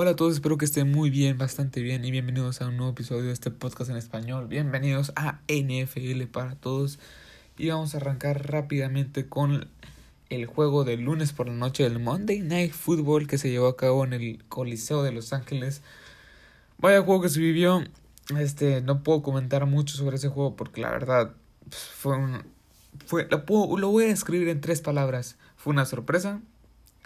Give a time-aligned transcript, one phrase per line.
[0.00, 2.92] Hola a todos, espero que estén muy bien, bastante bien y bienvenidos a un nuevo
[2.92, 4.46] episodio de este podcast en español.
[4.46, 7.00] Bienvenidos a NFL para todos
[7.56, 9.66] y vamos a arrancar rápidamente con
[10.28, 13.76] el juego del lunes por la noche del Monday Night Football que se llevó a
[13.76, 15.82] cabo en el Coliseo de Los Ángeles.
[16.78, 17.82] Vaya juego que se vivió.
[18.38, 21.34] Este, no puedo comentar mucho sobre ese juego porque la verdad
[21.68, 22.44] pues, fue un
[23.04, 23.42] fue lo,
[23.76, 25.38] lo voy a describir en tres palabras.
[25.56, 26.40] Fue una sorpresa,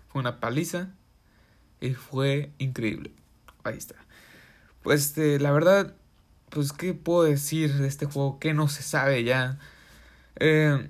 [0.09, 0.91] fue una paliza
[1.83, 3.13] y fue increíble.
[3.65, 3.97] Ahí está.
[4.83, 5.95] Pues este, la verdad,
[6.49, 9.59] pues qué puedo decir de este juego que no se sabe ya.
[10.37, 10.89] Eh,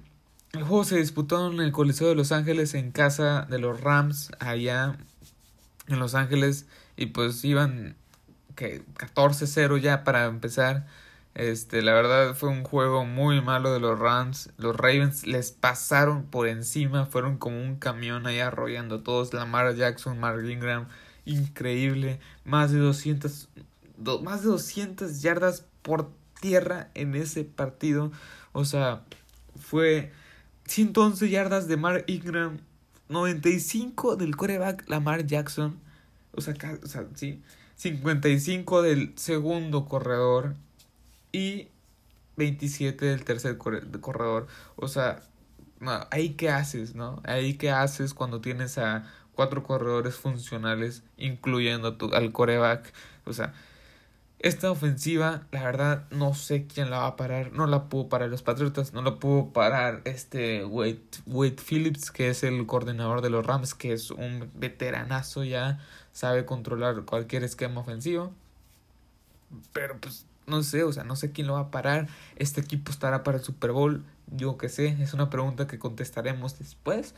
[0.52, 4.32] el juego se disputó en el Coliseo de Los Ángeles en casa de los Rams
[4.38, 4.96] allá
[5.88, 7.96] en Los Ángeles y pues iban
[8.54, 10.86] que 14-0 ya para empezar.
[11.34, 14.50] Este, la verdad fue un juego muy malo de los Rams.
[14.58, 19.32] Los Ravens les pasaron por encima, fueron como un camión ahí arrollando a todos.
[19.32, 20.88] Lamar Jackson, Mark Ingram,
[21.24, 22.20] increíble.
[22.44, 23.48] Más de 200,
[24.22, 28.12] más de 200 yardas por tierra en ese partido.
[28.52, 29.02] O sea,
[29.58, 30.12] fue
[30.66, 32.58] 111 yardas de Mark Ingram,
[33.08, 35.78] 95 del coreback Lamar Jackson.
[36.32, 37.42] O sea, o sea, sí,
[37.76, 40.56] 55 del segundo corredor
[41.32, 41.68] y
[42.36, 44.46] 27 del tercer corredor.
[44.76, 45.22] O sea,
[46.10, 47.20] ahí qué haces, ¿no?
[47.24, 52.92] Ahí qué haces cuando tienes a cuatro corredores funcionales, incluyendo tu, al coreback.
[53.24, 53.54] O sea,
[54.38, 57.52] esta ofensiva, la verdad, no sé quién la va a parar.
[57.52, 62.28] No la pudo parar los Patriotas, no la pudo parar este Wade, Wade Phillips, que
[62.28, 65.80] es el coordinador de los Rams, que es un veteranazo ya,
[66.12, 68.32] sabe controlar cualquier esquema ofensivo.
[69.72, 72.08] Pero pues no sé, o sea, no sé quién lo va a parar.
[72.36, 74.04] Este equipo estará para el Super Bowl.
[74.28, 77.14] Yo qué sé, es una pregunta que contestaremos después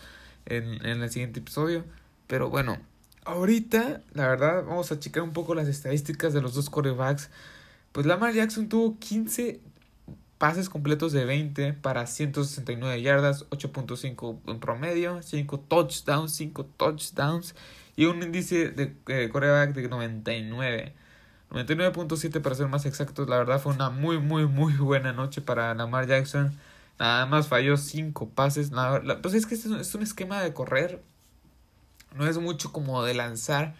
[0.47, 1.85] en, en el siguiente episodio.
[2.27, 2.79] Pero bueno,
[3.25, 7.31] ahorita, la verdad, vamos a checar un poco las estadísticas de los dos quarterbacks.
[7.93, 9.61] Pues Lamar Jackson tuvo 15
[10.39, 17.55] pases completos de 20 para 169 yardas, 8.5 en promedio, 5 touchdowns, 5 touchdowns
[17.97, 20.93] y un índice de eh, quarterback de 99.
[21.51, 23.29] 99.7 para ser más exactos.
[23.29, 26.59] La verdad fue una muy, muy, muy buena noche para Lamar Jackson.
[26.99, 28.71] Nada más falló 5 pases.
[28.71, 31.03] Nada, pues es que es un, es un esquema de correr.
[32.15, 33.75] No es mucho como de lanzar.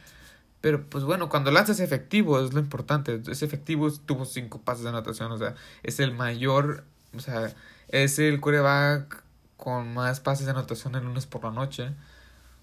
[0.61, 3.21] Pero pues bueno, cuando lanzas efectivo es lo importante.
[3.29, 5.33] Es efectivo, tuvo 5 pases de anotación.
[5.33, 6.85] O sea, es el mayor.
[7.17, 7.55] O sea,
[7.89, 9.23] es el quarterback
[9.57, 11.93] con más pases de anotación el lunes por la noche.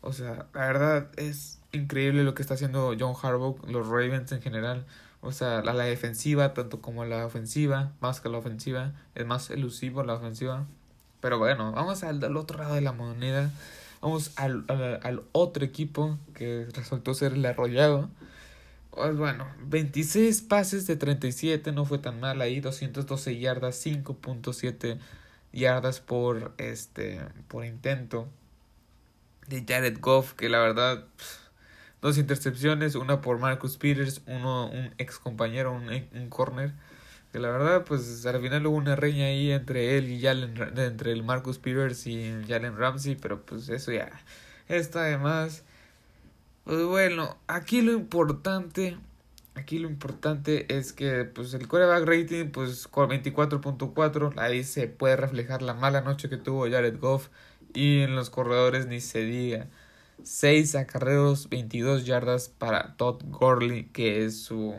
[0.02, 4.42] O sea, la verdad es increíble lo que está haciendo John Harbaugh, los Ravens en
[4.42, 4.86] general.
[5.22, 9.50] O sea, la, la defensiva, tanto como la ofensiva, más que la ofensiva, es más
[9.52, 10.66] elusivo la ofensiva.
[11.22, 13.52] Pero bueno, vamos al, al otro lado de la moneda.
[14.02, 18.10] Vamos al, al, al, otro equipo que resultó ser el arrollado.
[18.90, 25.00] Pues bueno, 26 pases de 37, no fue tan mal ahí, 212 yardas, 5.7
[25.54, 28.28] yardas por este por intento
[29.48, 31.06] de Jared Goff, que la verdad
[32.02, 36.74] dos intercepciones, una por Marcus Peters, uno un ex compañero, un, un corner.
[37.32, 41.14] Que la verdad, pues al final hubo una reña ahí entre él y Jalen, entre
[41.14, 44.12] el Marcus Peters y Jalen Ramsey, pero pues eso ya
[44.68, 45.64] está además.
[46.66, 48.98] Pues bueno, aquí lo importante,
[49.56, 55.16] aquí lo importante es que pues el quarterback rating pues con 24.4, ahí se puede
[55.16, 57.30] reflejar la mala noche que tuvo Jared Goff
[57.74, 59.68] y en los corredores ni se diga.
[60.24, 64.76] 6 acarreos, 22 yardas para Todd Gurley, que es su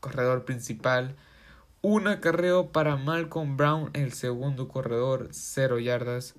[0.00, 1.16] corredor principal.
[1.82, 6.34] Un acarreo para Malcolm Brown, el segundo corredor, 0 yardas.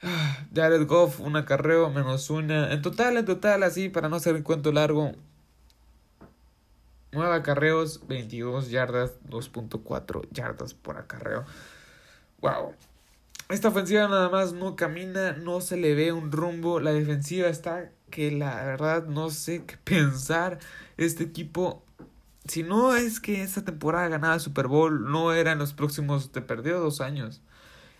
[0.54, 2.72] Jared Goff, un acarreo menos una.
[2.72, 5.12] En total, en total, así, para no hacer el cuento largo.
[7.12, 11.44] 9 acarreos, 22 yardas, 2.4 yardas por acarreo.
[12.40, 12.74] Wow.
[13.52, 16.80] Esta ofensiva nada más no camina, no se le ve un rumbo.
[16.80, 20.58] La defensiva está que la verdad no sé qué pensar.
[20.96, 21.84] Este equipo,
[22.48, 26.40] si no es que esta temporada ganaba Super Bowl, no era en los próximos, te
[26.40, 27.42] perdió dos años.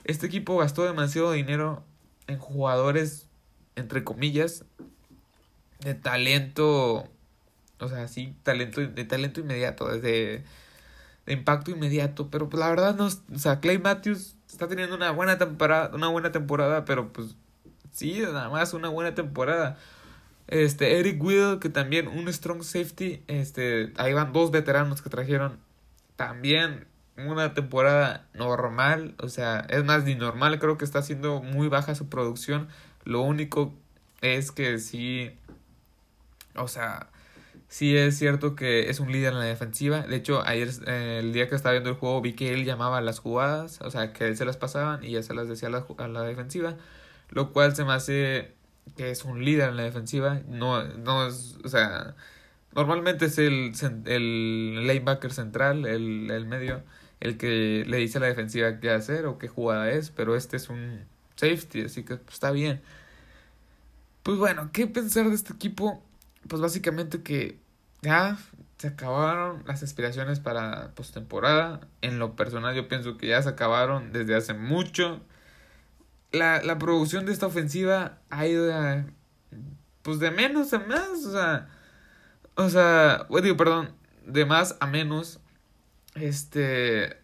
[0.05, 1.85] Este equipo gastó demasiado dinero
[2.29, 3.29] en jugadores,
[3.77, 4.65] entre comillas,
[5.81, 7.11] de talento,
[7.79, 10.45] o sea, sí, talento, de talento inmediato, de,
[11.27, 12.31] de impacto inmediato.
[12.31, 16.09] Pero pues la verdad no, o sea, Clay Matthews está teniendo una buena temporada, una
[16.09, 17.37] buena temporada, pero pues
[17.91, 19.79] sí, nada más una buena temporada.
[20.49, 25.59] Este, Eric Will, que también un strong safety, este, ahí van dos veteranos que trajeron
[26.17, 31.69] también una temporada normal, o sea, es más ni normal, creo que está haciendo muy
[31.69, 32.69] baja su producción.
[33.05, 33.73] Lo único
[34.21, 35.31] es que sí,
[36.55, 37.09] o sea,
[37.73, 40.03] Sí es cierto que es un líder en la defensiva.
[40.03, 43.01] De hecho, ayer, eh, el día que estaba viendo el juego, vi que él llamaba
[43.01, 45.71] las jugadas, o sea, que él se las pasaban y ya se las decía a
[45.71, 46.77] la, a la defensiva,
[47.31, 48.53] lo cual se me hace
[48.95, 50.43] que es un líder en la defensiva.
[50.49, 52.15] No, no es, o sea,
[52.75, 53.73] normalmente es el,
[54.05, 56.83] el lanebacker central, el, el medio,
[57.21, 60.59] el que le dice a la defensiva qué hacer o qué jugada es, pero este
[60.59, 62.83] es un safety, así que está bien.
[64.23, 66.03] Pues bueno, ¿qué pensar de este equipo?
[66.49, 67.62] Pues básicamente que
[68.03, 68.37] ya
[68.79, 71.81] se acabaron las aspiraciones para postemporada.
[72.01, 75.21] En lo personal yo pienso que ya se acabaron desde hace mucho.
[76.33, 79.05] La, la producción de esta ofensiva ha ido de,
[80.03, 81.69] pues de menos a más, o sea,
[82.57, 83.95] o sea, digo, perdón,
[84.27, 85.41] de más a menos.
[86.15, 87.23] Este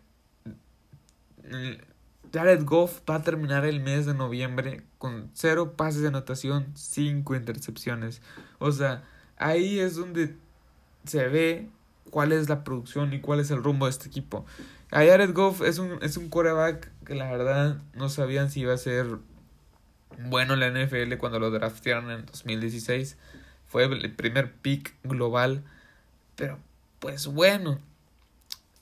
[2.32, 7.34] Jared Goff va a terminar el mes de noviembre con cero pases de anotación, cinco
[7.34, 8.22] intercepciones.
[8.58, 9.04] O sea,
[9.36, 10.36] ahí es donde
[11.08, 11.68] se ve
[12.10, 14.46] cuál es la producción y cuál es el rumbo de este equipo.
[14.90, 18.72] A Jared Goff es un, es un quarterback que la verdad no sabían si iba
[18.72, 19.18] a ser
[20.18, 23.16] bueno en la NFL cuando lo draftearon en 2016.
[23.66, 25.64] Fue el primer pick global.
[26.36, 26.58] Pero
[26.98, 27.78] pues bueno.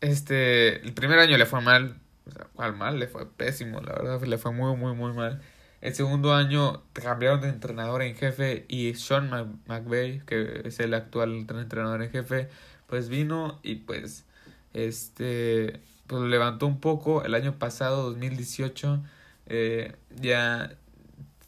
[0.01, 1.99] Este, el primer año le fue mal.
[2.27, 5.43] O sea, cuál mal, le fue pésimo, la verdad, le fue muy, muy, muy mal.
[5.81, 11.47] El segundo año cambiaron de entrenador en jefe y Sean McVay, que es el actual
[11.49, 12.49] entrenador en jefe,
[12.87, 14.25] pues vino y pues
[14.73, 17.25] este pues levantó un poco.
[17.25, 19.03] El año pasado, 2018,
[19.47, 20.77] eh, ya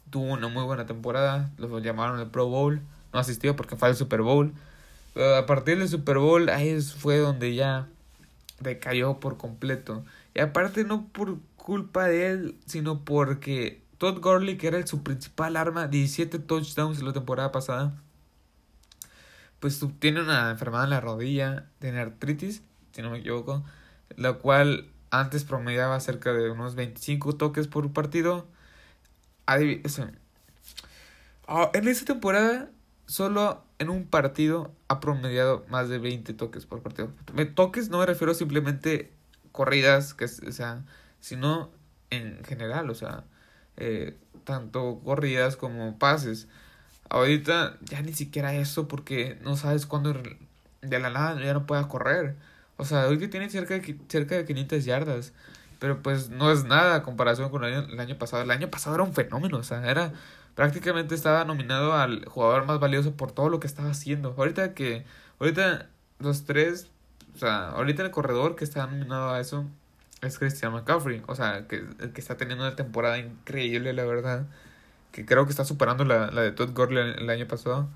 [0.09, 1.49] tuvo una muy buena temporada.
[1.57, 2.81] Lo llamaron el Pro Bowl.
[3.13, 4.53] No asistió porque fue al Super Bowl.
[5.13, 7.87] Pero a partir del Super Bowl, ahí fue donde ya
[8.59, 10.03] decayó por completo.
[10.33, 15.57] Y aparte no por culpa de él, sino porque Todd Gurley, que era su principal
[15.57, 18.01] arma, 17 touchdowns en la temporada pasada,
[19.59, 22.63] pues tiene una enfermedad en la rodilla, tiene artritis,
[22.93, 23.63] si no me equivoco,
[24.15, 28.47] la cual antes promediaba cerca de unos 25 toques por partido.
[29.45, 29.81] Ah, en
[31.87, 32.69] esa temporada,
[33.05, 37.11] solo en un partido ha promediado más de 20 toques por partido.
[37.53, 39.11] Toques no me refiero simplemente
[39.51, 40.85] corridas, que, o sea,
[41.19, 41.69] sino
[42.11, 43.25] en general, o sea,
[43.79, 46.47] eh, tanto corridas como pases.
[47.09, 50.13] Ahorita ya ni siquiera eso porque no sabes cuándo
[50.81, 52.35] de la nada ya no pueda correr.
[52.77, 55.33] O sea, ahorita tiene cerca de, cerca de 500 yardas.
[55.79, 58.43] Pero pues no es nada a comparación con el año, el año pasado.
[58.43, 59.57] El año pasado era un fenómeno.
[59.57, 60.13] O sea, era
[60.55, 64.35] prácticamente estaba nominado al jugador más valioso por todo lo que estaba haciendo.
[64.37, 65.05] Ahorita que,
[65.39, 65.89] ahorita
[66.19, 66.89] los tres
[67.35, 69.65] o sea, ahorita el corredor que está nominado a eso
[70.21, 71.21] es Christian McCaffrey.
[71.27, 71.83] O sea, que,
[72.13, 74.47] que está teniendo una temporada increíble, la verdad.
[75.11, 77.89] Que creo que está superando la, la de Todd Gurley el, año pasado.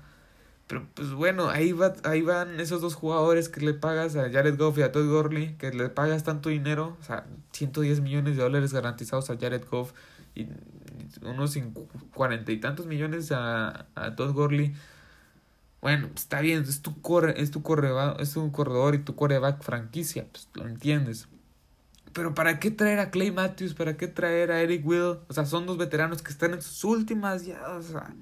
[0.66, 4.56] Pero pues bueno, ahí, va, ahí van esos dos jugadores que le pagas a Jared
[4.58, 8.42] Goff y a Todd Gurley, que le pagas tanto dinero, o sea, 110 millones de
[8.42, 9.92] dólares garantizados a Jared Goff
[10.34, 10.48] y
[11.22, 11.58] unos
[12.14, 14.74] cuarenta y tantos millones a, a Todd Gurley.
[15.82, 17.62] Bueno, está bien, es tu, corre, es tu,
[18.18, 21.28] es tu corredor y tu coreback franquicia, pues lo entiendes.
[22.14, 23.74] Pero ¿para qué traer a Clay Matthews?
[23.74, 25.18] ¿Para qué traer a Eric Will?
[25.28, 28.14] O sea, son dos veteranos que están en sus últimas ya, o sea,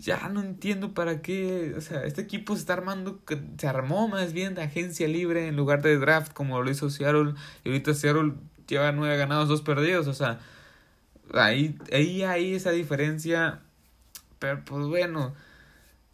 [0.00, 3.20] ya no entiendo para qué, o sea, este equipo se está armando,
[3.58, 7.34] se armó más bien de agencia libre en lugar de draft como lo hizo Seattle
[7.64, 8.32] y ahorita Seattle
[8.66, 10.40] lleva nueve ganados, dos perdidos, o sea,
[11.34, 13.60] ahí, ahí hay esa diferencia,
[14.38, 15.34] pero pues bueno,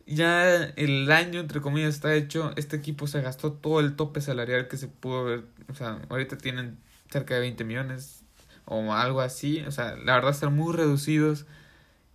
[0.06, 2.52] ya el año, entre comillas, está hecho.
[2.56, 5.44] Este equipo se gastó todo el tope salarial que se pudo ver.
[5.68, 6.78] O sea, ahorita tienen
[7.10, 8.24] cerca de 20 millones
[8.64, 9.60] o algo así.
[9.66, 11.46] O sea, la verdad están muy reducidos.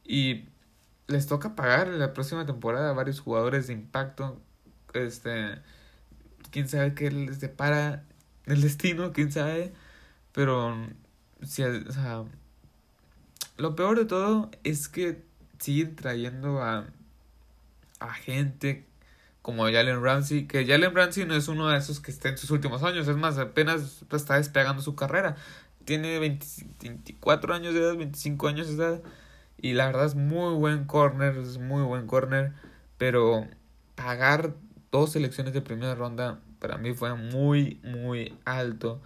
[0.04, 0.46] Y
[1.08, 4.40] les toca pagar la próxima temporada a varios jugadores de impacto.
[4.94, 5.60] Este,
[6.52, 8.04] quién sabe qué les depara
[8.46, 9.74] el destino, quién sabe.
[10.32, 10.76] Pero,
[11.44, 12.24] si, o sea,
[13.58, 15.24] lo peor de todo es que
[15.60, 16.88] siguen trayendo a
[18.00, 18.86] a gente
[19.46, 22.50] como Jalen Ramsey, que Jalen Ramsey no es uno de esos que está en sus
[22.50, 25.36] últimos años, es más, apenas está despegando su carrera.
[25.84, 29.04] Tiene 24 años de edad, 25 años de edad,
[29.62, 32.54] y la verdad es muy buen corner, es muy buen corner,
[32.98, 33.48] pero
[33.94, 34.56] pagar
[34.92, 39.00] dos selecciones de primera ronda para mí fue muy, muy alto,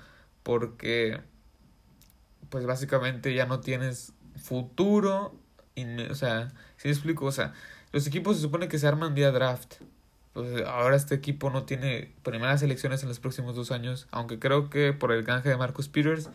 [0.43, 1.19] porque
[2.49, 5.35] pues básicamente ya no tienes futuro,
[6.09, 7.51] o sea, si explico, o sea,
[7.91, 9.81] los equipos se supone que se arman vía draft.
[10.33, 14.69] Pues ahora este equipo no tiene primeras elecciones en los próximos dos años, aunque creo
[14.69, 16.29] que por el canje de Marcus Peters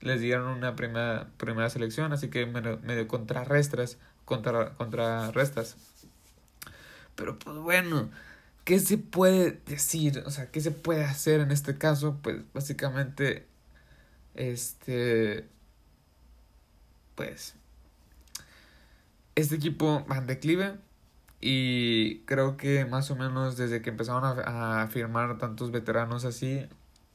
[0.00, 5.76] les dieron una primera, primera selección, así que medio, contrarrestas, contra, contrarrestas.
[7.16, 8.10] Pero pues bueno,
[8.64, 10.22] ¿qué se puede decir?
[10.26, 12.18] O sea, ¿qué se puede hacer en este caso?
[12.22, 13.46] Pues básicamente,
[14.34, 15.46] este,
[17.16, 17.56] pues,
[19.34, 20.78] este equipo va en declive
[21.40, 26.68] y creo que más o menos desde que empezaron a, a firmar tantos veteranos así,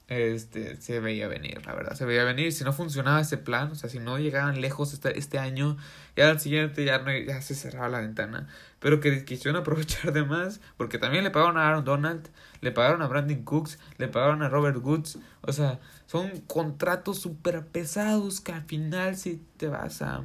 [0.07, 2.51] este, se veía venir, la verdad, se veía venir.
[2.51, 5.77] Si no funcionaba ese plan, o sea, si no llegaban lejos este, este año,
[6.15, 8.47] ya al siguiente ya, no, ya se cerraba la ventana.
[8.79, 12.29] Pero que quisieron aprovechar de más, porque también le pagaron a Aaron Donald,
[12.61, 15.17] le pagaron a Brandon Cooks, le pagaron a Robert Woods.
[15.41, 20.23] O sea, son contratos súper pesados que al final si te vas a...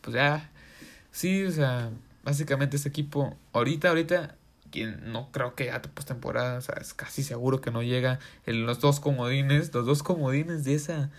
[0.00, 0.50] Pues ya,
[1.12, 1.90] sí, o sea,
[2.24, 4.36] básicamente ese equipo, ahorita, ahorita
[4.70, 8.66] quien no creo que a postemporada, o sea, es casi seguro que no llega en
[8.66, 11.10] los dos comodines, los dos comodines de esa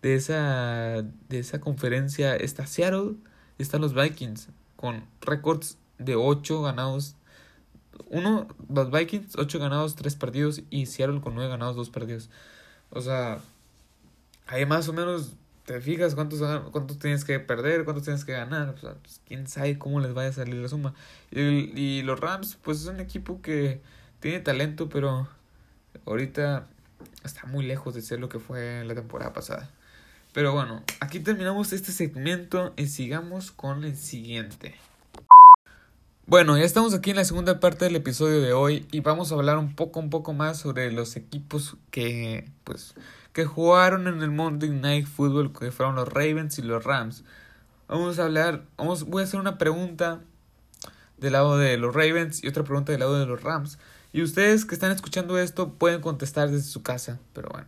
[0.00, 3.14] de esa de esa conferencia está Seattle,
[3.58, 7.16] están los Vikings con récords de 8 ganados
[8.08, 12.30] uno los Vikings 8 ganados 3 perdidos y Seattle con 9 ganados 2 perdidos.
[12.90, 13.38] O sea,
[14.46, 15.32] hay más o menos
[15.64, 16.40] te fijas cuántos,
[16.70, 18.70] cuántos tienes que perder, cuántos tienes que ganar.
[18.70, 20.94] O sea, pues, quién sabe cómo les vaya a salir la suma.
[21.30, 21.40] Y,
[21.78, 23.80] y los Rams, pues es un equipo que
[24.20, 25.28] tiene talento, pero
[26.06, 26.66] ahorita
[27.24, 29.70] está muy lejos de ser lo que fue la temporada pasada.
[30.32, 34.74] Pero bueno, aquí terminamos este segmento y sigamos con el siguiente.
[36.26, 39.34] Bueno, ya estamos aquí en la segunda parte del episodio de hoy y vamos a
[39.34, 42.94] hablar un poco, un poco más sobre los equipos que, pues,
[43.32, 47.24] que jugaron en el Monday Night Football, que fueron los Ravens y los Rams.
[47.88, 50.20] Vamos a hablar, vamos, voy a hacer una pregunta
[51.18, 53.78] del lado de los Ravens y otra pregunta del lado de los Rams.
[54.12, 57.66] Y ustedes que están escuchando esto pueden contestar desde su casa, pero bueno.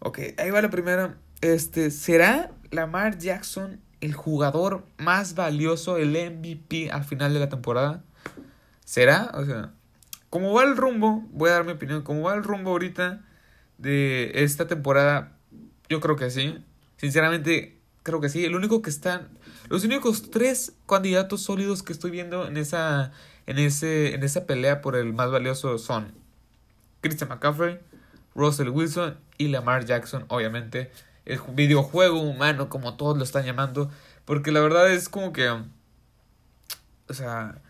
[0.00, 1.16] Ok, ahí va la primera.
[1.40, 8.02] Este, ¿será Lamar Jackson el jugador más valioso, el MVP al final de la temporada?
[8.84, 9.30] ¿Será?
[9.34, 9.72] O sea,
[10.30, 13.22] como va el rumbo, voy a dar mi opinión, como va el rumbo ahorita,
[13.78, 15.32] de esta temporada,
[15.88, 16.58] yo creo que sí.
[16.96, 18.44] Sinceramente, creo que sí.
[18.44, 19.28] El único que están.
[19.68, 23.12] Los únicos tres candidatos sólidos que estoy viendo en esa.
[23.46, 26.12] En, ese, en esa pelea por el más valioso son
[27.00, 27.78] Christian McCaffrey,
[28.34, 30.90] Russell Wilson y Lamar Jackson, obviamente.
[31.28, 33.90] El videojuego humano, como todos lo están llamando.
[34.24, 35.48] Porque la verdad es como que.
[37.08, 37.60] O sea.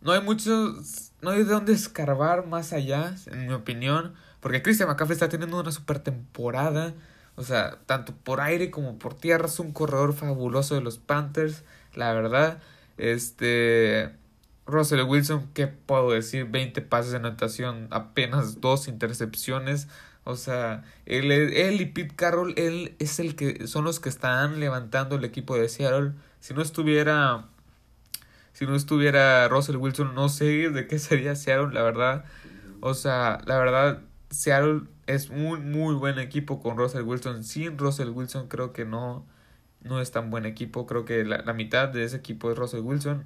[0.00, 0.74] No hay mucho.
[1.22, 4.14] No hay de dónde escarbar más allá, en mi opinión.
[4.40, 6.92] Porque Christian McCaffrey está teniendo una super temporada.
[7.36, 9.46] O sea, tanto por aire como por tierra.
[9.46, 11.62] Es un corredor fabuloso de los Panthers.
[11.94, 12.58] La verdad.
[12.98, 14.12] Este.
[14.66, 16.46] Russell Wilson, ¿qué puedo decir?
[16.46, 19.88] 20 pases de anotación, apenas dos intercepciones.
[20.24, 24.58] O sea, él, él y Pete Carroll, él es el que son los que están
[24.60, 26.12] levantando el equipo de Seattle.
[26.40, 27.48] Si no estuviera
[28.54, 32.24] si no estuviera Russell Wilson, no sé de qué sería Seattle, la verdad.
[32.80, 37.44] O sea, la verdad Seattle es muy, muy buen equipo con Russell Wilson.
[37.44, 39.26] Sin Russell Wilson creo que no,
[39.80, 40.86] no es tan buen equipo.
[40.86, 43.24] Creo que la, mitad de ese equipo es Russell Wilson.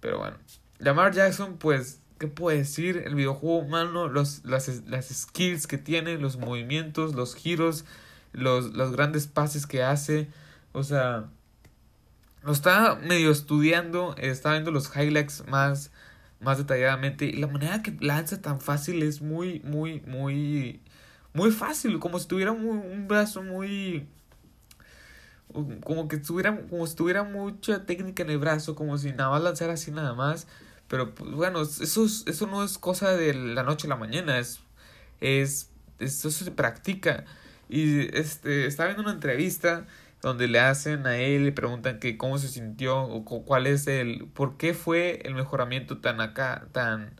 [0.00, 0.36] Pero bueno.
[0.78, 3.02] Lamar Jackson, pues, ¿qué puedo decir?
[3.04, 7.84] El videojuego humano, los, las, las skills que tiene, los movimientos, los giros,
[8.30, 10.28] los, los grandes pases que hace.
[10.70, 11.24] O sea,
[12.44, 15.90] lo está medio estudiando, está viendo los highlights más
[16.38, 17.24] más detalladamente.
[17.24, 20.80] Y la manera que lanza tan fácil es muy, muy, muy,
[21.34, 21.98] muy fácil.
[21.98, 24.06] Como si tuviera un brazo muy...
[25.84, 29.42] Como que tuviera, como si tuviera mucha técnica en el brazo, como si nada más
[29.42, 30.46] lanzara así nada más.
[30.92, 34.60] Pero pues, bueno, eso, eso no es cosa de la noche a la mañana, es,
[35.22, 37.24] es, eso se practica.
[37.70, 39.86] Y este, estaba viendo una entrevista
[40.20, 44.26] donde le hacen a él, le preguntan que cómo se sintió o cuál es el,
[44.34, 47.18] por qué fue el mejoramiento tan acá, tan,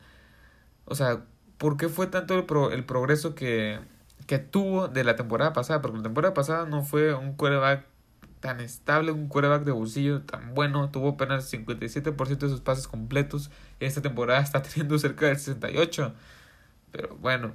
[0.84, 1.24] o sea,
[1.56, 3.80] por qué fue tanto el, pro, el progreso que,
[4.26, 7.86] que tuvo de la temporada pasada, porque la temporada pasada no fue un quarterback
[8.42, 13.50] tan estable, un quarterback de bolsillo tan bueno, tuvo apenas 57% de sus pases completos,
[13.80, 16.12] y esta temporada está teniendo cerca del 68%,
[16.90, 17.54] pero bueno,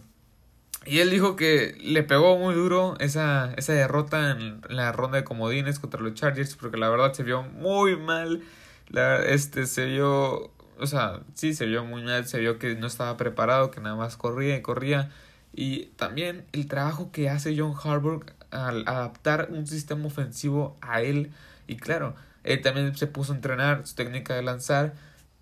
[0.88, 5.26] y él dijo que le pegó muy duro esa, esa derrota en la ronda de
[5.26, 8.42] comodines contra los Chargers, porque la verdad se vio muy mal.
[8.88, 12.88] La, este se vio, o sea, sí se vio muy mal, se vio que no
[12.88, 15.12] estaba preparado, que nada más corría y corría.
[15.54, 21.32] Y también el trabajo que hace John Harbaugh al adaptar un sistema ofensivo a él.
[21.68, 24.94] Y claro, él también se puso a entrenar su técnica de lanzar.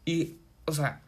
[0.06, 1.02] Y, o sea,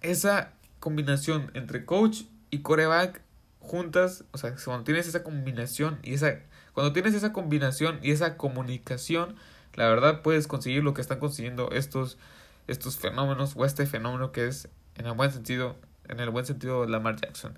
[0.00, 3.22] esa combinación entre coach y coreback
[3.60, 6.40] juntas, o sea, cuando tienes esa combinación y esa
[6.74, 9.36] cuando tienes esa combinación y esa comunicación,
[9.74, 12.18] la verdad puedes conseguir lo que están consiguiendo estos
[12.66, 15.76] estos fenómenos o este fenómeno que es en el buen sentido
[16.08, 17.56] en el buen sentido Lamar Jackson.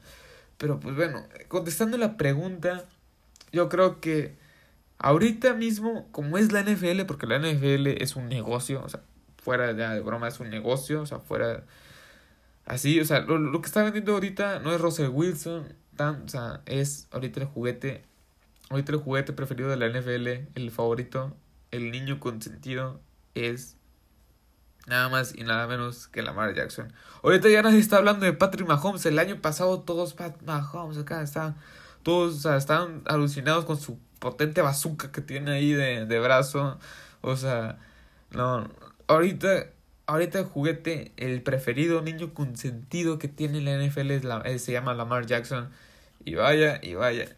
[0.58, 2.84] Pero pues bueno, contestando la pregunta,
[3.56, 4.36] yo creo que
[4.98, 9.00] ahorita mismo, como es la NFL, porque la NFL es un negocio, o sea,
[9.38, 11.64] fuera de broma es un negocio, o sea, fuera
[12.66, 16.28] así, o sea, lo, lo que está vendiendo ahorita no es Russell Wilson, tan, o
[16.28, 18.04] sea, es ahorita el juguete,
[18.70, 21.34] ahorita el juguete preferido de la NFL, el favorito,
[21.70, 23.00] el niño consentido
[23.34, 23.76] es
[24.86, 26.92] nada más y nada menos que Lamar Jackson.
[27.22, 29.04] Ahorita ya nadie está hablando de Patrick Mahomes.
[29.06, 31.56] El año pasado todos Pat Mahomes acá estaban
[32.06, 36.78] todos o sea, estaban alucinados con su potente bazooka que tiene ahí de, de brazo.
[37.20, 37.80] O sea,
[38.30, 38.70] no,
[39.08, 39.66] ahorita
[40.06, 44.94] ahorita el juguete el preferido niño consentido que tiene la NFL es la, se llama
[44.94, 45.70] Lamar Jackson.
[46.25, 47.36] Y vaya, y vaya.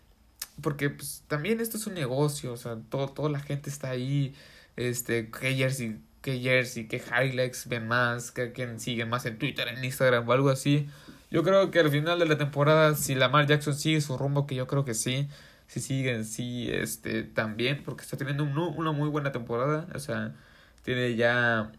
[0.60, 4.34] Porque pues, también esto es un negocio, o sea, todo, toda la gente está ahí,
[4.76, 9.66] este, que jersey, que jersey, que highlights ven más, que quien sigue más en Twitter,
[9.68, 10.88] en Instagram o algo así.
[11.30, 14.54] Yo creo que al final de la temporada, si Lamar Jackson sigue su rumbo, que
[14.54, 15.28] yo creo que sí,
[15.66, 20.35] si siguen, sí, este, también, porque está teniendo una muy buena temporada, o sea,
[20.82, 21.73] tiene ya,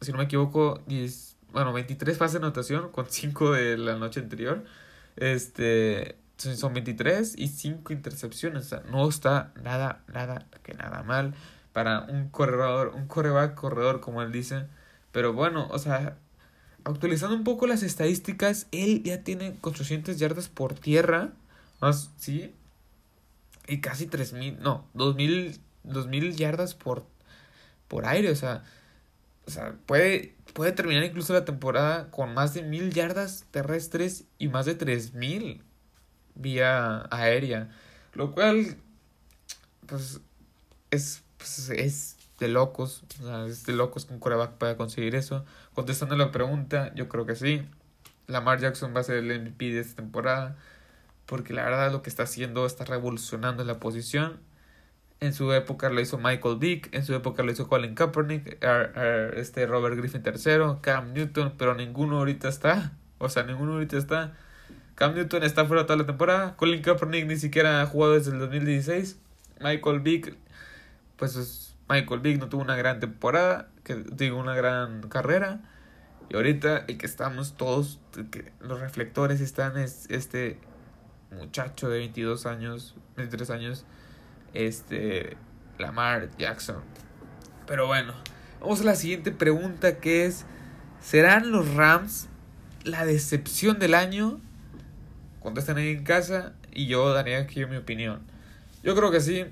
[0.00, 4.20] si no me equivoco, 10, bueno, 23 pases de anotación con 5 de la noche
[4.20, 4.64] anterior,
[5.16, 8.66] este, son 23 y 5 intercepciones.
[8.66, 11.34] O sea, no está nada, nada, que nada mal
[11.72, 14.66] para un corredor, un coreback corredor, como él dice.
[15.12, 16.16] Pero bueno, o sea,
[16.84, 21.32] actualizando un poco las estadísticas, él ya tiene 800 yardas por tierra.
[21.80, 22.52] Más, sí.
[23.66, 27.04] Y casi 3000, no, 2000, 2000 yardas por,
[27.88, 28.30] por aire.
[28.30, 28.64] O sea,
[29.46, 34.48] o sea puede, puede terminar incluso la temporada con más de 1000 yardas terrestres y
[34.48, 35.62] más de 3000
[36.34, 37.70] vía aérea.
[38.14, 38.76] Lo cual,
[39.86, 40.20] pues,
[40.90, 43.04] es, pues, es de locos.
[43.20, 45.44] O sea, es de locos que un coreback pueda conseguir eso.
[45.72, 47.62] Contestando la pregunta, yo creo que sí.
[48.26, 50.56] Lamar Jackson va a ser el MVP de esta temporada.
[51.24, 54.40] Porque la verdad lo que está haciendo está revolucionando la posición.
[55.20, 58.58] En su época lo hizo Michael Vick, en su época lo hizo Colin Kaepernick,
[59.36, 62.92] este Robert Griffin III, Cam Newton, pero ninguno ahorita está.
[63.18, 64.34] O sea, ninguno ahorita está.
[64.96, 66.56] Cam Newton está fuera toda la temporada.
[66.56, 69.16] Colin Kaepernick ni siquiera ha jugado desde el 2016.
[69.60, 70.36] Michael Vick,
[71.16, 75.60] pues Michael Vick no tuvo una gran temporada, que digo una gran carrera.
[76.30, 80.58] Y ahorita el que estamos todos, que los reflectores están es este
[81.30, 83.84] muchacho de 22 años, 23 años,
[84.54, 85.36] este
[85.78, 86.82] Lamar Jackson.
[87.66, 88.14] Pero bueno,
[88.60, 90.46] vamos a la siguiente pregunta que es,
[91.00, 92.28] ¿serán los Rams
[92.84, 94.40] la decepción del año?
[95.42, 98.20] contestan ahí en casa y yo daría aquí mi opinión.
[98.82, 99.46] Yo creo que sí,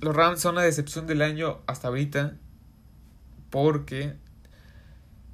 [0.00, 2.36] los Rams son la decepción del año hasta ahorita
[3.50, 4.16] porque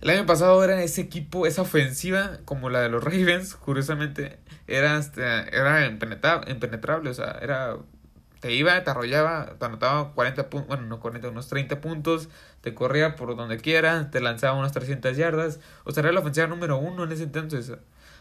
[0.01, 5.01] el año pasado era ese equipo, esa ofensiva como la de los Ravens, curiosamente, era,
[5.53, 7.77] era impenetrable, o sea, era
[8.41, 12.29] te iba, te arrollaba, te anotaba 40 puntos, bueno, no 40, unos 30 puntos,
[12.61, 16.47] te corría por donde quiera, te lanzaba unas 300 yardas, o sea, era la ofensiva
[16.47, 17.73] número uno en ese entonces.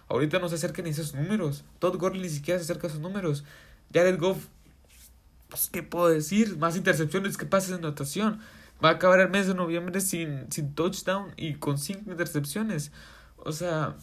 [0.07, 1.65] Ahorita no se acercan ni esos números.
[1.79, 3.43] Todd Gurley ni siquiera se acerca a esos números.
[3.93, 4.47] Jared Goff,
[5.55, 6.57] pues, ¿qué puedo decir?
[6.57, 8.41] Más intercepciones que pases de anotación.
[8.83, 12.91] Va a acabar el mes de noviembre sin, sin touchdown y con cinco intercepciones.
[13.37, 13.95] O sea,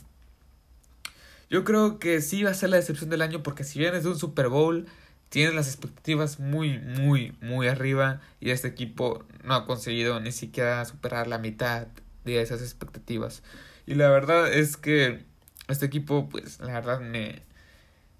[1.50, 4.08] yo creo que sí va a ser la decepción del año porque si vienes de
[4.08, 4.86] un Super Bowl,
[5.28, 10.82] tienes las expectativas muy, muy, muy arriba y este equipo no ha conseguido ni siquiera
[10.86, 11.86] superar la mitad
[12.24, 13.42] de esas expectativas.
[13.86, 15.22] Y la verdad es que
[15.68, 17.42] este equipo, pues, la verdad me...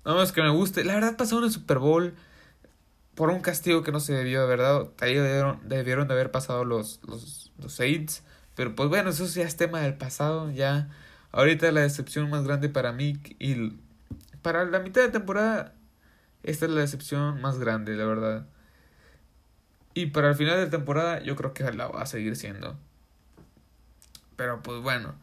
[0.05, 0.85] No es que me guste.
[0.85, 2.15] La verdad pasó en el Super Bowl
[3.15, 4.95] por un castigo que no se debió haber dado.
[5.01, 8.25] Ahí debieron, debieron de haber pasado los, los, los Saints.
[8.55, 10.51] Pero pues bueno, eso ya es tema del pasado.
[10.51, 10.91] Ya
[11.33, 13.73] ahorita la decepción más grande para mí y
[14.43, 15.75] para la mitad de temporada,
[16.43, 18.47] esta es la decepción más grande, la verdad.
[19.95, 22.79] Y para el final de temporada yo creo que la va a seguir siendo.
[24.37, 25.15] Pero pues bueno.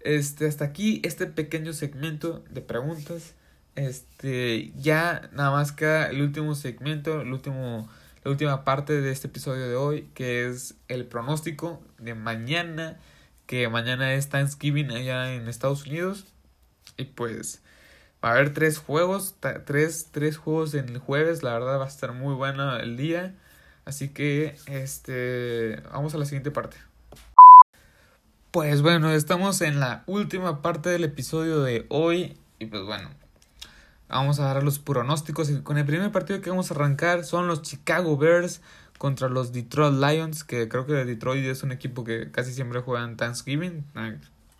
[0.00, 3.34] Este, hasta aquí este pequeño segmento de preguntas.
[3.76, 7.88] Este, ya nada más queda el último segmento, el último,
[8.22, 12.98] la última parte de este episodio de hoy, que es el pronóstico de mañana,
[13.46, 16.26] que mañana es Thanksgiving allá en Estados Unidos.
[16.96, 17.62] Y pues
[18.24, 19.34] va a haber tres juegos,
[19.66, 23.34] tres, tres juegos en el jueves, la verdad va a estar muy bueno el día.
[23.84, 26.76] Así que, este, vamos a la siguiente parte.
[28.50, 33.10] Pues bueno, estamos en la última parte del episodio de hoy y pues bueno,
[34.08, 37.46] vamos a dar los pronósticos y con el primer partido que vamos a arrancar son
[37.46, 38.60] los Chicago Bears
[38.98, 43.04] contra los Detroit Lions, que creo que Detroit es un equipo que casi siempre juega
[43.04, 43.84] en Thanksgiving,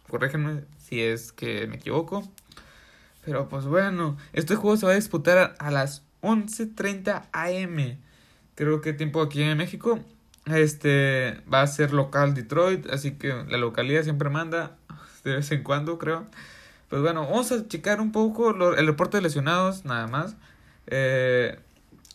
[0.08, 2.28] corréjenme si es que me equivoco.
[3.24, 7.98] Pero pues bueno, este juego se va a disputar a las 11.30 am.
[8.54, 9.98] Creo que tiempo aquí en México.
[10.46, 14.76] Este va a ser local Detroit, así que la localidad siempre manda
[15.24, 16.26] de vez en cuando, creo.
[16.88, 20.36] Pues bueno, vamos a checar un poco el reporte de lesionados, nada más.
[20.86, 21.58] Eh,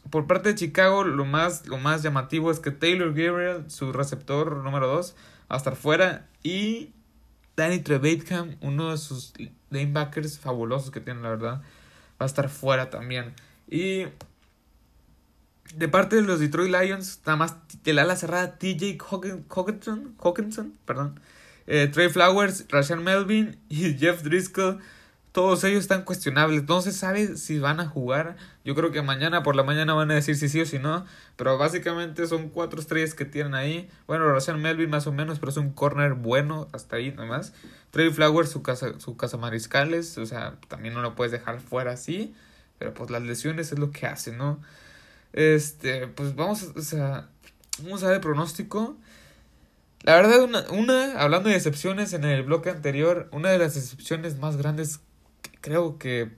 [0.10, 4.58] por parte de Chicago, lo más, lo más llamativo es que Taylor Gabriel, su receptor
[4.58, 5.16] número 2,
[5.52, 6.28] va a estar fuera.
[6.44, 6.92] Y
[7.56, 9.34] Danny Trevathan, uno de sus
[9.70, 11.62] lanebackers fabulosos que tienen, la verdad,
[12.20, 13.34] va a estar fuera también.
[13.68, 14.06] Y
[15.76, 21.20] de parte de los Detroit Lions, nada más la ala cerrada TJ Hawkinson, Hawkinson, perdón,
[21.72, 24.80] eh, Trey Flowers, Rashan Melvin y Jeff Driscoll.
[25.32, 26.68] Todos ellos están cuestionables.
[26.68, 28.36] No se sabe si van a jugar.
[28.66, 31.06] Yo creo que mañana por la mañana van a decir si sí o si no.
[31.36, 33.88] Pero básicamente son cuatro estrellas que tienen ahí.
[34.08, 37.54] Bueno, Rashan Melvin más o menos, pero es un corner bueno hasta ahí nomás.
[37.92, 40.18] Trey Flowers, su casa, su casa mariscales.
[40.18, 42.34] O sea, también no lo puedes dejar fuera así.
[42.80, 44.60] Pero pues las lesiones es lo que hace, ¿no?
[45.34, 47.30] Este, pues vamos, o sea,
[47.84, 48.98] vamos a ver el pronóstico.
[50.04, 54.38] La verdad, una, una, hablando de excepciones en el bloque anterior, una de las excepciones
[54.38, 55.02] más grandes
[55.62, 56.32] creo que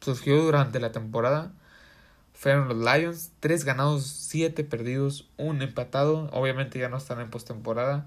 [0.00, 1.52] surgió durante la temporada
[2.40, 3.32] fueron los Lions.
[3.40, 6.30] Tres ganados, siete perdidos, un empatado.
[6.32, 8.06] Obviamente ya no están en postemporada.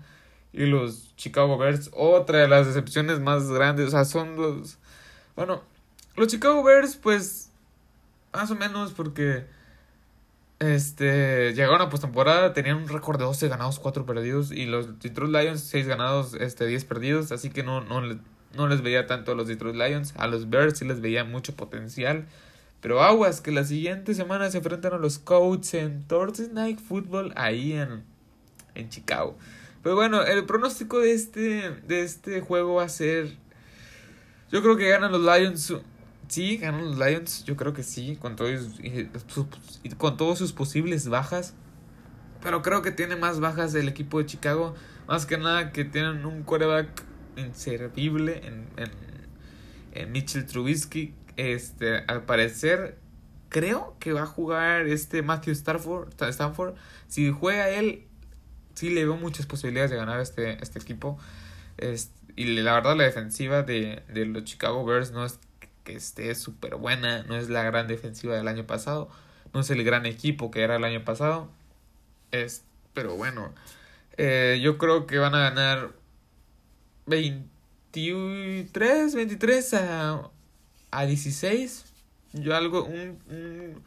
[0.52, 3.90] Y los Chicago Bears, otra de las excepciones más grandes.
[3.90, 4.80] O sea, son los.
[5.36, 5.62] Bueno,
[6.16, 7.52] los Chicago Bears, pues.
[8.34, 9.46] Más o menos porque
[10.64, 14.52] este, llegaron a postemporada, tenían un récord de 12 ganados, 4 perdidos.
[14.52, 17.32] Y los Detroit Lions, 6 ganados, este, 10 perdidos.
[17.32, 18.02] Así que no, no,
[18.56, 20.14] no les veía tanto a los Detroit Lions.
[20.18, 22.26] A los Bears sí les veía mucho potencial.
[22.82, 27.32] Pero aguas, que la siguiente semana se enfrentan a los Colts en Thursday Night Football
[27.36, 28.04] ahí en,
[28.76, 29.38] en Chicago.
[29.84, 33.38] Pero bueno, el pronóstico de este, de este juego va a ser...
[34.52, 35.74] Yo creo que ganan los Lions
[36.34, 38.80] Sí, ganan los Lions, yo creo que sí, con, todos,
[40.00, 41.54] con todos sus posibles bajas.
[42.42, 44.74] Pero creo que tiene más bajas el equipo de Chicago.
[45.08, 47.04] Más que nada que tienen un quarterback
[47.38, 48.92] inservible en, en,
[49.92, 51.14] en Mitchell Trubisky.
[51.38, 52.98] Este, al parecer,
[53.50, 56.20] creo que va a jugar este Matthew Stafford.
[56.20, 56.74] Stanford.
[57.08, 58.08] Si juega él,
[58.74, 61.20] sí le veo muchas posibilidades de ganar este, este equipo.
[62.36, 65.40] y la verdad, la defensiva de, de los Chicago Bears no es
[65.84, 69.10] que esté súper buena, no es la gran defensiva del año pasado,
[69.54, 71.50] no es el gran equipo que era el año pasado,
[72.32, 73.54] es, pero bueno,
[74.18, 75.92] eh, yo creo que van a ganar
[77.08, 80.30] 23, 23 a,
[80.92, 81.86] a 16,
[82.34, 83.84] yo algo, un, un,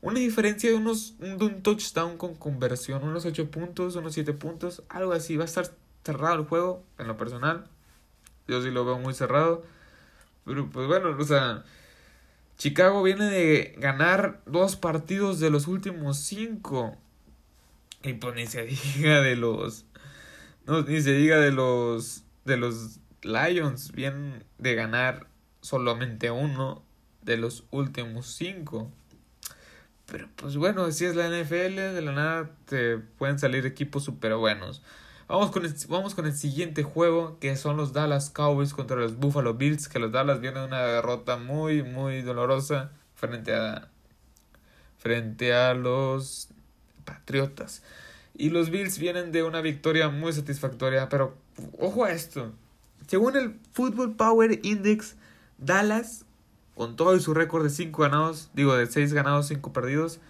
[0.00, 4.82] una diferencia de unos, de un touchdown con conversión, unos 8 puntos, unos 7 puntos,
[4.88, 5.70] algo así, va a estar
[6.04, 7.66] cerrado el juego, en lo personal,
[8.48, 9.62] yo sí lo veo muy cerrado.
[10.48, 11.62] Pero pues bueno, o sea,
[12.56, 16.96] Chicago viene de ganar dos partidos de los últimos cinco.
[18.02, 18.62] Y pues ni se
[18.96, 19.84] diga de los.
[20.66, 22.24] No, ni se diga de los.
[22.46, 23.92] De los Lions.
[23.92, 25.28] Vienen de ganar
[25.60, 26.82] solamente uno
[27.22, 28.90] de los últimos cinco.
[30.06, 34.34] Pero pues bueno, si es la NFL, de la nada te pueden salir equipos súper
[34.36, 34.82] buenos.
[35.28, 39.18] Vamos con, el, vamos con el siguiente juego, que son los Dallas Cowboys contra los
[39.18, 43.88] Buffalo Bills, que los Dallas vienen de una derrota muy, muy dolorosa frente a,
[44.96, 46.48] frente a los
[47.04, 47.82] Patriotas.
[48.34, 51.34] Y los Bills vienen de una victoria muy satisfactoria, pero
[51.78, 52.52] ojo a esto.
[53.06, 55.16] Según el Football Power Index,
[55.58, 56.24] Dallas,
[56.74, 60.20] con todo su récord de 5 ganados, digo de 6 ganados, 5 perdidos,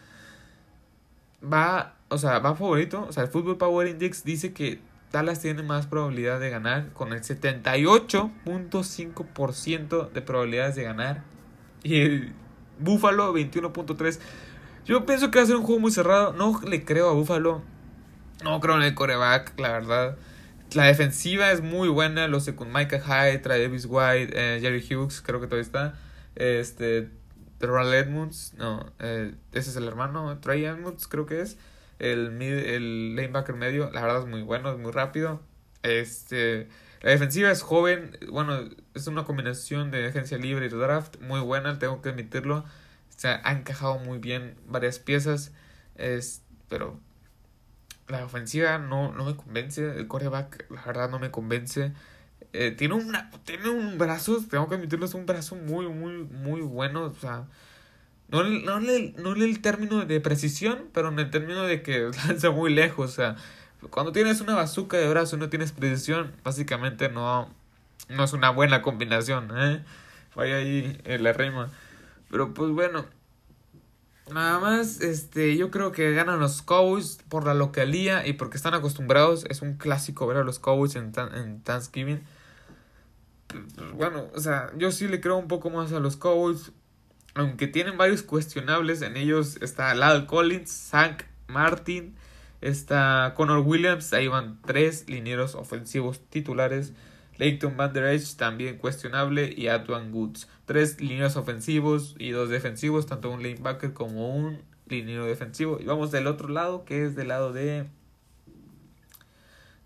[1.40, 3.06] va, o sea, va favorito.
[3.08, 7.12] O sea, el Football Power Index dice que Dallas tiene más probabilidad de ganar con
[7.12, 11.22] el 78.5% de probabilidades de ganar.
[11.82, 12.34] Y el
[12.78, 14.18] Buffalo 21.3%.
[14.84, 16.32] Yo pienso que va a ser un juego muy cerrado.
[16.32, 17.62] No le creo a Buffalo.
[18.42, 20.16] No creo en el coreback, la verdad.
[20.72, 22.28] La defensiva es muy buena.
[22.28, 25.94] Lo sé con Micah Hyde, Travis White, eh, Jerry Hughes, creo que todavía está.
[26.34, 27.08] Este,
[27.60, 30.38] Ronald Edmonds, no, eh, ese es el hermano.
[30.38, 31.58] Trey Edmonds, creo que es
[31.98, 35.40] el, el lanebacker medio, la verdad es muy bueno, es muy rápido.
[35.82, 36.68] Este,
[37.00, 41.78] la defensiva es joven, bueno, es una combinación de agencia libre y draft muy buena,
[41.78, 42.64] tengo que admitirlo.
[43.08, 45.52] Se ha encajado muy bien varias piezas,
[45.96, 47.00] es, pero
[48.06, 51.92] la ofensiva no, no me convence, el coreback la verdad no me convence.
[52.52, 56.60] Eh, tiene, una, tiene un brazo, tengo que admitirlo, es un brazo muy, muy, muy
[56.62, 57.46] bueno, o sea
[58.28, 62.50] no, no, le, no el término de precisión, pero en el término de que lanza
[62.50, 63.10] muy lejos.
[63.10, 63.36] O sea,
[63.90, 67.48] cuando tienes una bazooka de brazo y no tienes precisión, básicamente no,
[68.08, 69.50] no es una buena combinación.
[69.56, 69.82] ¿eh?
[70.38, 71.70] vaya ahí en la rima.
[72.30, 73.06] Pero pues bueno,
[74.32, 78.74] nada más, este, yo creo que ganan los Cowboys por la localía y porque están
[78.74, 79.44] acostumbrados.
[79.48, 82.22] Es un clásico ver a los Cowboys en, en Thanksgiving.
[83.48, 86.70] Pues, bueno, o sea, yo sí le creo un poco más a los Cowboys.
[87.38, 92.16] Aunque tienen varios cuestionables, en ellos está Lal Collins, Zach Martin,
[92.60, 96.92] está Connor Williams, ahí van tres linieros ofensivos titulares.
[97.38, 100.48] Leighton Van Der también cuestionable y Adwan Goods.
[100.66, 105.78] Tres lineos ofensivos y dos defensivos, tanto un lanebacker como un liniero defensivo.
[105.80, 107.86] Y vamos del otro lado, que es del lado de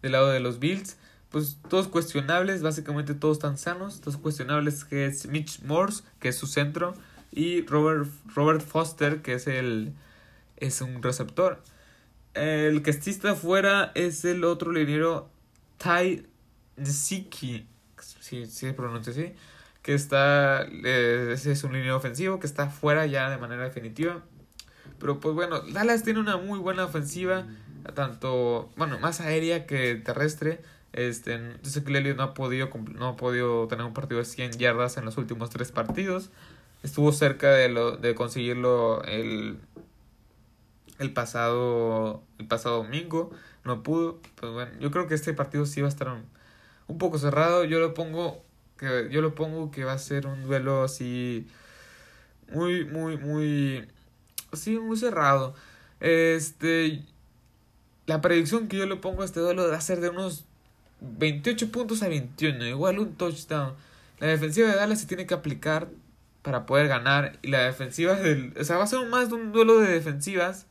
[0.01, 0.97] del lado de los Bills.
[1.29, 4.01] Pues todos cuestionables, básicamente todos están sanos.
[4.01, 6.95] Todos cuestionables que es Mitch Morse, que es su centro,
[7.33, 9.95] y Robert, Robert Foster, que es el
[10.59, 11.63] es un receptor.
[12.35, 15.29] El que está fuera es el otro liniero
[15.79, 16.27] Ty
[16.85, 17.67] Ziki,
[17.99, 19.35] si se pronuncia así,
[19.83, 24.23] que está, eh, ese es un línea ofensivo que está fuera ya de manera definitiva.
[24.99, 27.47] Pero pues bueno, Dallas tiene una muy buena ofensiva,
[27.95, 30.61] tanto, bueno, más aérea que terrestre.
[30.93, 31.41] Este,
[31.87, 35.17] que no ha podido no ha podido tener un partido de 100 yardas en los
[35.17, 36.31] últimos tres partidos.
[36.83, 39.59] Estuvo cerca de lo de conseguirlo el
[40.99, 43.31] el pasado el pasado domingo,
[43.65, 44.21] no pudo.
[44.37, 46.09] Pues bueno, yo creo que este partido sí va a estar
[46.89, 47.65] un poco cerrado.
[47.65, 48.43] Yo lo pongo
[48.79, 51.47] que yo lo pongo que va a ser un duelo así
[52.53, 53.89] muy muy muy
[54.53, 55.55] así muy cerrado.
[56.01, 57.03] Este
[58.07, 60.45] la predicción que yo le pongo a este duelo va a ser de unos
[61.01, 63.75] 28 puntos a 21, igual un touchdown.
[64.19, 65.89] La defensiva de Dallas se tiene que aplicar
[66.43, 69.53] para poder ganar y la defensiva del, o sea, va a ser más de un
[69.53, 70.67] duelo de defensivas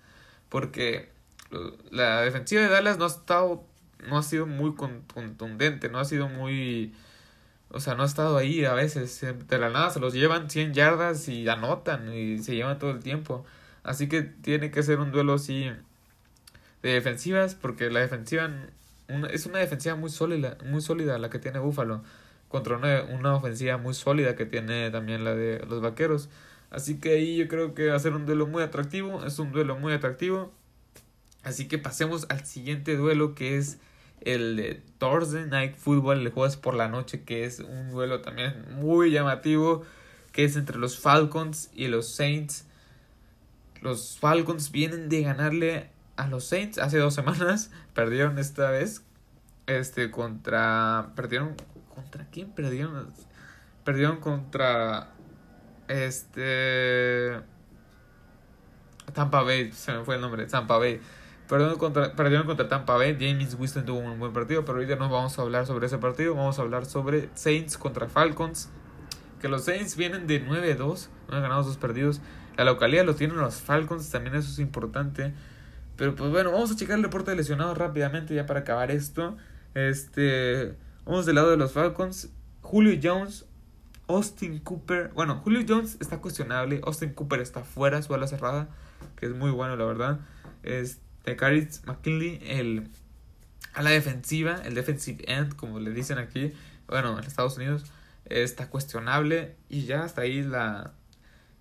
[0.50, 1.10] porque
[1.92, 3.66] la defensiva de Dallas no ha estado
[4.08, 6.94] no ha sido muy contundente, no ha sido muy...
[7.70, 9.22] O sea, no ha estado ahí a veces.
[9.48, 13.00] De la nada se los llevan 100 yardas y anotan y se llevan todo el
[13.00, 13.46] tiempo.
[13.84, 15.72] Así que tiene que ser un duelo así
[16.84, 18.50] de defensivas porque la defensiva
[19.32, 22.04] es una defensiva muy sólida, muy sólida la que tiene Buffalo
[22.52, 26.30] contra una, ofensiva muy sólida que tiene también la de los Vaqueros.
[26.70, 29.52] Así que ahí yo creo que va a ser un duelo muy atractivo, es un
[29.52, 30.52] duelo muy atractivo.
[31.44, 33.80] Así que pasemos al siguiente duelo que es
[34.22, 38.66] el de Thursday Night Football, el jueves por la noche, que es un duelo también
[38.76, 39.84] muy llamativo,
[40.32, 42.66] que es entre los Falcons y los Saints.
[43.82, 49.04] Los Falcons vienen de ganarle a los Saints hace dos semanas, perdieron esta vez,
[49.68, 51.56] este, contra, perdieron,
[52.02, 53.08] ¿contra quién perdieron?
[53.84, 55.10] Perdieron contra,
[55.88, 57.40] este,
[59.14, 61.00] Tampa Bay, se me fue el nombre, Tampa Bay.
[61.48, 63.18] Perdieron contra, perdieron contra Tampa Bay.
[63.20, 66.34] James Winston tuvo un buen partido, pero ahorita no vamos a hablar sobre ese partido.
[66.34, 68.70] Vamos a hablar sobre Saints contra Falcons.
[69.42, 72.22] Que los Saints vienen de 9-2, no han ganado sus perdidos.
[72.56, 75.34] La localidad lo tienen los Falcons, también eso es importante.
[75.98, 79.36] Pero pues bueno, vamos a checar el reporte de lesionados rápidamente ya para acabar esto.
[79.74, 82.30] Este, vamos del lado de los Falcons.
[82.62, 83.46] Julio Jones,
[84.08, 85.12] Austin Cooper.
[85.14, 86.82] Bueno, Julio Jones está cuestionable.
[86.84, 88.70] Austin Cooper está fuera, su ala cerrada,
[89.16, 90.20] que es muy bueno, la verdad.
[90.64, 92.90] Este Caris McKinley, el,
[93.74, 96.54] a la defensiva, el defensive end, como le dicen aquí,
[96.88, 97.86] bueno, en Estados Unidos,
[98.26, 100.94] está cuestionable y ya hasta ahí la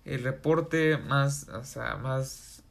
[0.05, 2.63] el reporte más, o sea, más,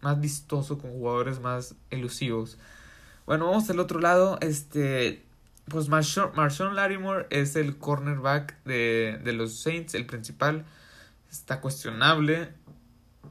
[0.00, 2.58] más vistoso con jugadores más elusivos.
[3.26, 5.24] Bueno, vamos al otro lado, este,
[5.68, 6.76] pues Marshawn, Marshawn
[7.30, 10.64] es el cornerback de, de los Saints, el principal,
[11.30, 12.48] está cuestionable.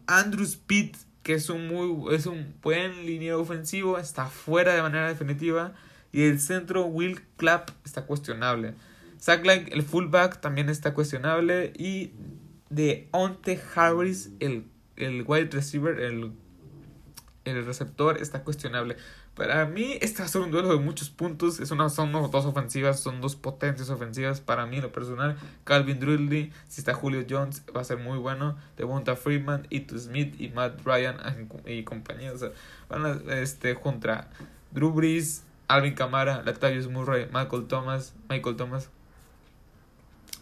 [0.08, 0.95] Andrew Speed
[1.28, 5.73] que es un muy es un buen línea ofensivo, está fuera de manera definitiva
[6.13, 8.76] y el centro Will Clapp está cuestionable.
[9.19, 12.13] Zach el fullback, también está cuestionable y
[12.69, 16.32] de Onte Harris, el, el wide receiver, el,
[17.43, 18.95] el receptor, está cuestionable.
[19.38, 21.60] Para mí, este va a ser un duelo de muchos puntos.
[21.60, 24.41] Es una, son dos ofensivas, son dos potentes ofensivas.
[24.41, 28.58] Para mí, lo personal, Calvin Ridley, si está Julio Jones, va a ser muy bueno.
[28.78, 31.17] Devonta Freeman, Ito Smith y Matt Ryan
[31.67, 32.34] y compañía.
[32.34, 32.50] O sea,
[32.89, 34.32] van a, este, contra
[34.71, 38.89] Drew Brees, Alvin Kamara, Latavius Murray, Michael Thomas, Michael Thomas.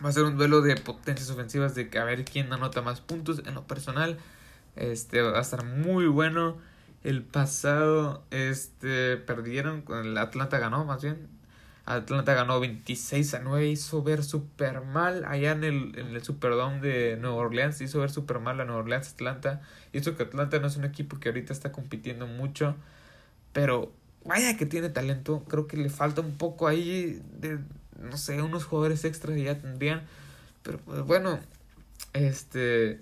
[0.04, 3.02] Va a ser un duelo de potencias ofensivas de que a ver quién anota más
[3.02, 3.42] puntos.
[3.46, 4.18] En lo personal,
[4.78, 6.56] este va a estar muy bueno.
[7.06, 11.28] El pasado, este, perdieron, el Atlanta ganó más bien.
[11.86, 16.82] Atlanta ganó 26 a 9, hizo ver super mal allá en el, en el Superdome
[16.82, 19.62] de Nueva Orleans, hizo ver super mal a Nueva Orleans Atlanta.
[19.94, 22.76] Hizo que Atlanta no es un equipo que ahorita está compitiendo mucho,
[23.54, 23.92] pero
[24.24, 27.60] vaya que tiene talento, creo que le falta un poco ahí de,
[28.00, 30.02] no sé, unos jugadores extras ya tendrían.
[30.64, 31.38] Pero pues bueno,
[32.14, 33.00] este,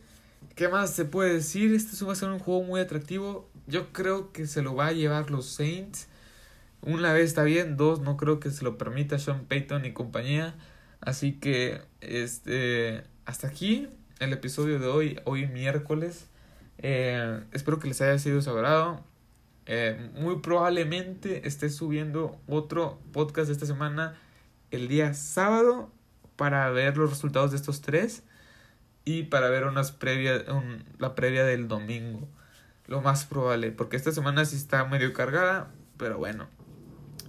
[0.56, 1.74] ¿qué más se puede decir?
[1.74, 3.50] Este va a ser un juego muy atractivo.
[3.68, 6.08] Yo creo que se lo va a llevar los Saints.
[6.82, 10.56] Una vez está bien, dos no creo que se lo permita Sean Payton y compañía.
[11.02, 13.88] Así que este hasta aquí
[14.20, 16.28] el episodio de hoy, hoy miércoles.
[16.78, 19.04] Eh, espero que les haya sido sagrado.
[19.66, 24.20] Eh, muy probablemente esté subiendo otro podcast esta semana
[24.72, 25.90] el día sábado
[26.36, 28.24] para ver los resultados de estos tres
[29.06, 30.44] y para ver unas previa,
[30.98, 32.28] la previa del domingo.
[32.88, 36.48] Lo más probable, porque esta semana sí está medio cargada, pero bueno.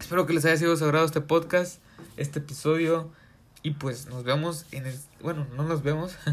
[0.00, 1.80] Espero que les haya sido sagrado este podcast,
[2.16, 3.10] este episodio.
[3.62, 4.94] Y pues nos vemos en el...
[5.20, 6.16] Bueno, no nos vemos.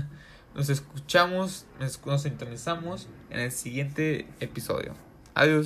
[0.53, 4.95] Nos escuchamos, nos sintonizamos en el siguiente episodio.
[5.33, 5.65] Adiós.